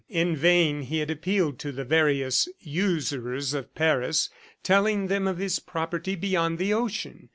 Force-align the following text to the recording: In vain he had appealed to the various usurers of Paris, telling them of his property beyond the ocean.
In 0.09 0.35
vain 0.35 0.81
he 0.81 0.97
had 0.97 1.11
appealed 1.11 1.59
to 1.59 1.71
the 1.71 1.83
various 1.83 2.49
usurers 2.59 3.53
of 3.53 3.75
Paris, 3.75 4.31
telling 4.63 5.09
them 5.09 5.27
of 5.27 5.37
his 5.37 5.59
property 5.59 6.15
beyond 6.15 6.57
the 6.57 6.73
ocean. 6.73 7.29